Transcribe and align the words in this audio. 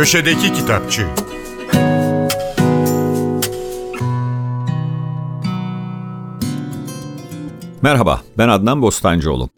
Köşedeki 0.00 0.52
Kitapçı 0.52 1.06
Merhaba, 7.82 8.22
ben 8.38 8.48
Adnan 8.48 8.82
Bostancıoğlu. 8.82 9.48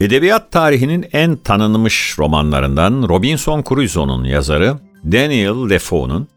Edebiyat 0.00 0.52
tarihinin 0.52 1.06
en 1.12 1.36
tanınmış 1.36 2.18
romanlarından 2.18 3.08
Robinson 3.08 3.64
Crusoe'nun 3.68 4.24
yazarı 4.24 4.78
Daniel 5.04 5.70
Defoe'nun 5.70 6.28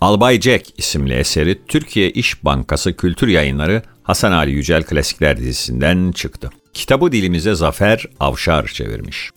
Albay 0.00 0.40
Jack 0.40 0.78
isimli 0.78 1.14
eseri 1.14 1.66
Türkiye 1.66 2.10
İş 2.10 2.44
Bankası 2.44 2.96
Kültür 2.96 3.28
Yayınları 3.28 3.82
Hasan 4.02 4.32
Ali 4.32 4.50
Yücel 4.50 4.82
Klasikler 4.82 5.36
dizisinden 5.36 6.12
çıktı. 6.12 6.50
Kitabı 6.74 7.12
dilimize 7.12 7.54
Zafer 7.54 8.06
Avşar 8.20 8.66
çevirmiş. 8.66 9.30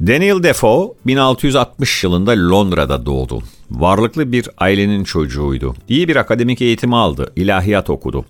Daniel 0.00 0.42
Defoe 0.42 0.94
1660 1.06 2.04
yılında 2.04 2.32
Londra'da 2.32 3.06
doğdu. 3.06 3.42
Varlıklı 3.70 4.32
bir 4.32 4.48
ailenin 4.58 5.04
çocuğuydu. 5.04 5.74
İyi 5.88 6.08
bir 6.08 6.16
akademik 6.16 6.62
eğitim 6.62 6.94
aldı, 6.94 7.32
ilahiyat 7.36 7.90
okudu. 7.90 8.24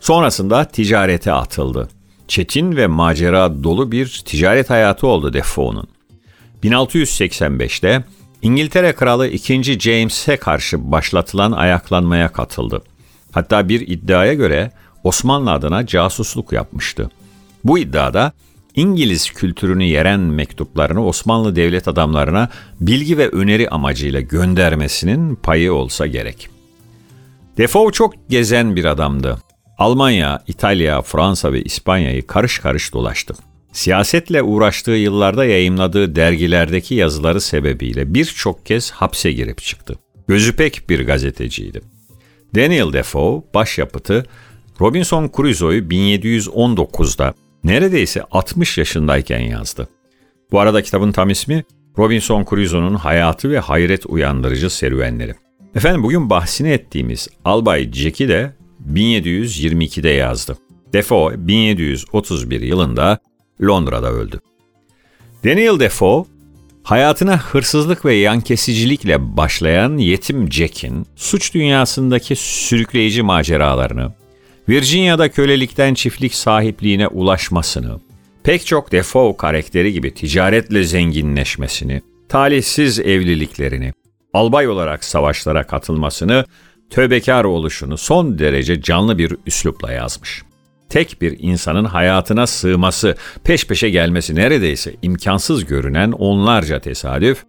Sonrasında 0.00 0.64
ticarete 0.64 1.32
atıldı. 1.32 1.88
Çetin 2.28 2.76
ve 2.76 2.86
macera 2.86 3.64
dolu 3.64 3.92
bir 3.92 4.22
ticaret 4.24 4.70
hayatı 4.70 5.06
oldu 5.06 5.32
Defoe'nun. 5.32 5.88
1685'te 6.64 8.04
İngiltere 8.42 8.92
Kralı 8.92 9.28
2. 9.28 9.80
James'e 9.80 10.36
karşı 10.36 10.92
başlatılan 10.92 11.52
ayaklanmaya 11.52 12.32
katıldı. 12.32 12.82
Hatta 13.32 13.68
bir 13.68 13.80
iddiaya 13.80 14.34
göre 14.34 14.70
Osmanlı 15.04 15.52
adına 15.52 15.86
casusluk 15.86 16.52
yapmıştı. 16.52 17.10
Bu 17.64 17.78
iddiada 17.78 18.32
İngiliz 18.78 19.30
kültürünü 19.30 19.84
yeren 19.84 20.20
mektuplarını 20.20 21.06
Osmanlı 21.06 21.56
devlet 21.56 21.88
adamlarına 21.88 22.48
bilgi 22.80 23.18
ve 23.18 23.28
öneri 23.28 23.68
amacıyla 23.68 24.20
göndermesinin 24.20 25.34
payı 25.34 25.72
olsa 25.72 26.06
gerek. 26.06 26.48
Defoe 27.56 27.92
çok 27.92 28.28
gezen 28.28 28.76
bir 28.76 28.84
adamdı. 28.84 29.38
Almanya, 29.78 30.42
İtalya, 30.46 31.02
Fransa 31.02 31.52
ve 31.52 31.62
İspanya'yı 31.62 32.26
karış 32.26 32.58
karış 32.58 32.92
dolaştı. 32.92 33.34
Siyasetle 33.72 34.42
uğraştığı 34.42 34.90
yıllarda 34.90 35.44
yayımladığı 35.44 36.16
dergilerdeki 36.16 36.94
yazıları 36.94 37.40
sebebiyle 37.40 38.14
birçok 38.14 38.66
kez 38.66 38.90
hapse 38.90 39.32
girip 39.32 39.58
çıktı. 39.58 39.94
Gözü 40.28 40.56
pek 40.56 40.90
bir 40.90 41.06
gazeteciydi. 41.06 41.80
Daniel 42.54 42.92
Defoe 42.92 43.42
başyapıtı 43.54 44.26
Robinson 44.80 45.30
Crusoe'yu 45.36 45.82
1719'da 45.82 47.34
neredeyse 47.68 48.22
60 48.30 48.78
yaşındayken 48.78 49.40
yazdı. 49.40 49.88
Bu 50.52 50.60
arada 50.60 50.82
kitabın 50.82 51.12
tam 51.12 51.30
ismi 51.30 51.64
Robinson 51.98 52.46
Crusoe'nun 52.50 52.94
hayatı 52.94 53.50
ve 53.50 53.58
hayret 53.58 54.06
uyandırıcı 54.06 54.70
serüvenleri. 54.70 55.34
Efendim 55.74 56.02
bugün 56.02 56.30
bahsini 56.30 56.70
ettiğimiz 56.70 57.28
Albay 57.44 57.92
Jack'i 57.92 58.28
de 58.28 58.52
1722'de 58.92 60.08
yazdı. 60.08 60.58
Defoe 60.92 61.48
1731 61.48 62.60
yılında 62.60 63.18
Londra'da 63.62 64.10
öldü. 64.12 64.40
Daniel 65.44 65.80
Defoe, 65.80 66.24
hayatına 66.82 67.38
hırsızlık 67.38 68.04
ve 68.04 68.14
yan 68.14 68.40
kesicilikle 68.40 69.36
başlayan 69.36 69.96
yetim 69.96 70.52
Jack'in 70.52 71.06
suç 71.16 71.54
dünyasındaki 71.54 72.36
sürükleyici 72.36 73.22
maceralarını, 73.22 74.12
Virginia'da 74.68 75.28
kölelikten 75.28 75.94
çiftlik 75.94 76.34
sahipliğine 76.34 77.08
ulaşmasını, 77.08 78.00
pek 78.42 78.66
çok 78.66 78.92
Defoe 78.92 79.36
karakteri 79.36 79.92
gibi 79.92 80.14
ticaretle 80.14 80.82
zenginleşmesini, 80.84 82.02
talihsiz 82.28 83.00
evliliklerini, 83.00 83.92
albay 84.32 84.68
olarak 84.68 85.04
savaşlara 85.04 85.66
katılmasını, 85.66 86.44
tövbekar 86.90 87.44
oluşunu 87.44 87.98
son 87.98 88.38
derece 88.38 88.82
canlı 88.82 89.18
bir 89.18 89.36
üslupla 89.46 89.92
yazmış. 89.92 90.42
Tek 90.88 91.22
bir 91.22 91.36
insanın 91.38 91.84
hayatına 91.84 92.46
sığması, 92.46 93.16
peş 93.44 93.66
peşe 93.66 93.90
gelmesi 93.90 94.34
neredeyse 94.34 94.94
imkansız 95.02 95.64
görünen 95.64 96.12
onlarca 96.12 96.80
tesadüf, 96.80 97.44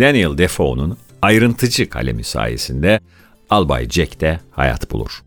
Daniel 0.00 0.38
Defoe'nun 0.38 0.98
ayrıntıcı 1.22 1.88
kalemi 1.88 2.24
sayesinde 2.24 3.00
Albay 3.50 3.88
Jack'te 3.88 4.40
hayat 4.50 4.90
bulur. 4.90 5.22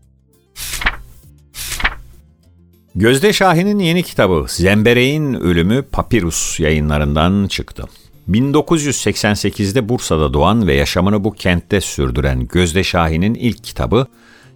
Gözde 2.96 3.32
Şahin'in 3.32 3.78
yeni 3.78 4.02
kitabı 4.02 4.44
Zembereğin 4.48 5.34
Ölümü 5.34 5.82
Papirus 5.82 6.60
yayınlarından 6.60 7.48
çıktı. 7.48 7.84
1988'de 8.30 9.88
Bursa'da 9.88 10.34
doğan 10.34 10.66
ve 10.66 10.74
yaşamını 10.74 11.24
bu 11.24 11.32
kentte 11.32 11.80
sürdüren 11.80 12.48
Gözde 12.48 12.84
Şahin'in 12.84 13.34
ilk 13.34 13.64
kitabı, 13.64 14.06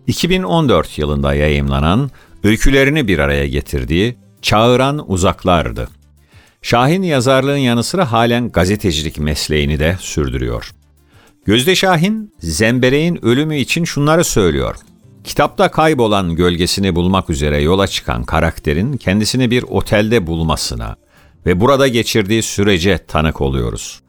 2014 0.07 0.99
yılında 0.99 1.35
yayımlanan, 1.35 2.11
öykülerini 2.45 3.09
bir 3.09 3.19
araya 3.19 3.47
getirdiği 3.47 4.17
Çağıran 4.43 5.13
Uzaklardı. 5.13 5.89
Şahin 6.63 7.03
yazarlığın 7.03 7.57
yanı 7.57 7.85
sıra 7.85 8.13
halen 8.13 8.49
gazetecilik 8.49 9.19
mesleğini 9.19 9.79
de 9.79 9.97
sürdürüyor. 10.01 10.71
Gözde 11.45 11.75
Şahin, 11.75 12.35
Zembereğin 12.39 13.25
ölümü 13.25 13.57
için 13.57 13.85
şunları 13.85 14.25
söylüyor. 14.25 14.77
Kitapta 15.25 15.71
kaybolan 15.71 16.35
gölgesini 16.35 16.95
bulmak 16.95 17.31
üzere 17.31 17.63
yola 17.63 17.87
çıkan 17.87 18.25
karakterin 18.25 18.97
kendisini 18.97 19.51
bir 19.51 19.63
otelde 19.63 20.27
bulmasına 20.27 20.97
ve 21.47 21.61
burada 21.61 21.89
geçirdiği 21.89 22.43
sürece 22.43 22.99
tanık 23.07 23.41
oluyoruz. 23.41 24.01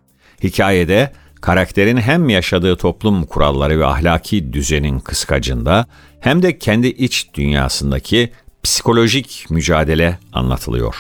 Hikayede 0.44 1.11
karakterin 1.41 1.97
hem 1.97 2.29
yaşadığı 2.29 2.75
toplum 2.75 3.25
kuralları 3.25 3.79
ve 3.79 3.85
ahlaki 3.85 4.53
düzenin 4.53 4.99
kıskacında 4.99 5.85
hem 6.19 6.41
de 6.41 6.57
kendi 6.57 6.88
iç 6.88 7.28
dünyasındaki 7.33 8.31
psikolojik 8.63 9.45
mücadele 9.49 10.19
anlatılıyor. 10.33 10.95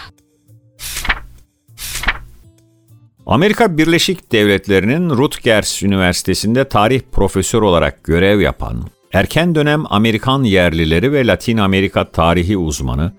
Amerika 3.25 3.77
Birleşik 3.77 4.31
Devletleri'nin 4.31 5.09
Rutgers 5.09 5.83
Üniversitesi'nde 5.83 6.69
tarih 6.69 7.01
profesör 7.11 7.61
olarak 7.61 8.03
görev 8.03 8.39
yapan 8.39 8.83
erken 9.13 9.55
dönem 9.55 9.83
Amerikan 9.89 10.43
yerlileri 10.43 11.11
ve 11.11 11.27
Latin 11.27 11.57
Amerika 11.57 12.11
tarihi 12.11 12.57
uzmanı 12.57 13.11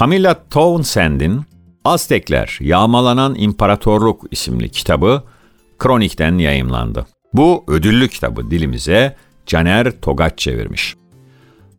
Camilla 0.00 0.48
Townsend'in 0.50 1.42
Aztekler 1.84 2.58
Yağmalanan 2.60 3.34
İmparatorluk 3.34 4.24
isimli 4.30 4.68
kitabı 4.68 5.22
Kronik'ten 5.78 6.38
yayımlandı. 6.38 7.06
Bu 7.34 7.64
ödüllü 7.68 8.08
kitabı 8.08 8.50
dilimize 8.50 9.16
Caner 9.46 10.00
Togaç 10.00 10.38
çevirmiş. 10.38 10.94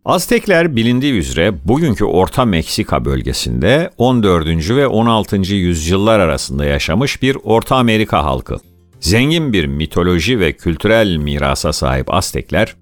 Aztekler 0.06 0.76
bilindiği 0.76 1.14
üzere 1.14 1.68
bugünkü 1.68 2.06
Orta 2.06 2.46
Meksika 2.46 3.06
bölgesinde 3.06 3.90
14. 3.97 4.70
ve 4.70 4.88
16. 4.88 5.36
yüzyıllar 5.38 6.20
arasında 6.20 6.66
yaşamış 6.66 7.22
bir 7.22 7.38
Orta 7.44 7.76
Amerika 7.76 8.24
halkı. 8.24 8.58
Zengin 9.00 9.53
bir 9.53 9.66
mitoloji 9.66 10.40
ve 10.40 10.53
kültürel 10.53 11.18
mirasa 11.18 11.74
sahip 11.74 12.14
Aztekler, 12.14 12.76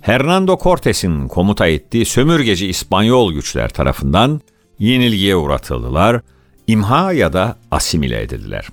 Hernando 0.00 0.58
Cortes'in 0.62 1.28
komuta 1.28 1.66
ettiği 1.66 2.04
sömürgeci 2.04 2.66
İspanyol 2.66 3.32
güçler 3.32 3.68
tarafından 3.68 4.40
yenilgiye 4.78 5.36
uğratıldılar, 5.36 6.20
imha 6.66 7.12
ya 7.12 7.32
da 7.32 7.58
asimile 7.70 8.22
edildiler. 8.22 8.68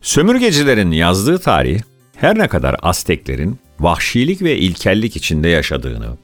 Sömürgecilerin 0.00 0.90
yazdığı 0.90 1.38
tarih, 1.38 1.80
her 2.16 2.38
ne 2.38 2.48
kadar 2.48 2.76
Azteklerin 2.82 3.58
vahşilik 3.80 4.42
ve 4.42 4.56
ilkellik 4.56 5.16
içinde 5.16 5.48
yaşadığını, 5.48 6.16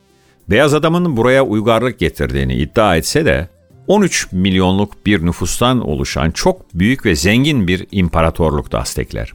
beyaz 0.51 0.75
adamın 0.75 1.17
buraya 1.17 1.45
uygarlık 1.45 1.99
getirdiğini 1.99 2.55
iddia 2.55 2.97
etse 2.97 3.25
de 3.25 3.49
13 3.87 4.33
milyonluk 4.33 5.07
bir 5.07 5.27
nüfustan 5.27 5.89
oluşan 5.89 6.31
çok 6.31 6.75
büyük 6.75 7.07
ve 7.07 7.17
zengin 7.17 7.69
bir 7.69 7.87
imparatorluktu 7.93 8.79
Aztekler. 8.79 9.33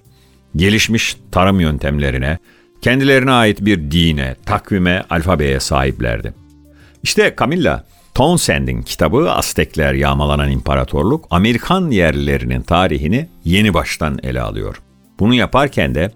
Gelişmiş 0.56 1.18
tarım 1.31 1.60
yöntemlerine, 1.60 2.38
kendilerine 2.81 3.31
ait 3.31 3.65
bir 3.65 3.91
dine, 3.91 4.35
takvime, 4.45 5.03
alfabeye 5.09 5.59
sahiplerdi. 5.59 6.33
İşte 7.03 7.35
Camilla, 7.39 7.85
Townsend'in 8.13 8.81
kitabı 8.81 9.31
Aztekler 9.31 9.94
Yağmalanan 9.94 10.51
İmparatorluk, 10.51 11.25
Amerikan 11.29 11.91
yerlilerinin 11.91 12.62
tarihini 12.62 13.29
yeni 13.44 13.74
baştan 13.74 14.19
ele 14.24 14.41
alıyor. 14.41 14.81
Bunu 15.19 15.33
yaparken 15.33 15.95
de 15.95 16.12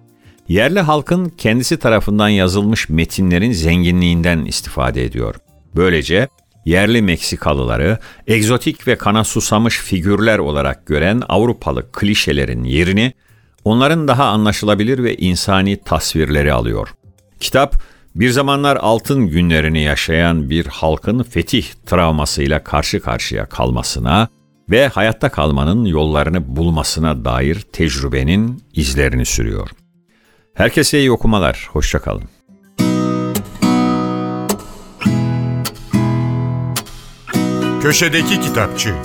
yerli 0.47 0.79
halkın 0.79 1.29
kendisi 1.37 1.77
tarafından 1.77 2.29
yazılmış 2.29 2.89
metinlerin 2.89 3.51
zenginliğinden 3.51 4.45
istifade 4.45 5.03
ediyor. 5.03 5.35
Böylece 5.75 6.27
yerli 6.65 7.01
Meksikalıları 7.01 7.97
egzotik 8.27 8.87
ve 8.87 8.95
kana 8.95 9.23
susamış 9.23 9.79
figürler 9.79 10.39
olarak 10.39 10.85
gören 10.85 11.21
Avrupalı 11.29 11.91
klişelerin 11.91 12.63
yerini 12.63 13.13
onların 13.65 14.07
daha 14.07 14.25
anlaşılabilir 14.25 15.03
ve 15.03 15.15
insani 15.17 15.77
tasvirleri 15.77 16.53
alıyor. 16.53 16.93
Kitap, 17.39 17.75
bir 18.15 18.29
zamanlar 18.29 18.75
altın 18.75 19.27
günlerini 19.27 19.81
yaşayan 19.81 20.49
bir 20.49 20.65
halkın 20.65 21.23
fetih 21.23 21.65
travmasıyla 21.85 22.63
karşı 22.63 22.99
karşıya 22.99 23.45
kalmasına 23.45 24.27
ve 24.69 24.87
hayatta 24.87 25.29
kalmanın 25.29 25.85
yollarını 25.85 26.55
bulmasına 26.55 27.25
dair 27.25 27.59
tecrübenin 27.73 28.63
izlerini 28.73 29.25
sürüyor. 29.25 29.69
Herkese 30.53 30.99
iyi 30.99 31.11
okumalar. 31.11 31.69
Hoşçakalın. 31.71 32.23
Köşedeki 37.81 38.41
Kitapçı 38.41 38.95